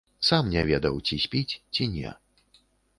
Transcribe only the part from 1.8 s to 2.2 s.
не.